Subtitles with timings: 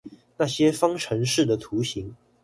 [0.35, 2.11] 那些方程式的圖形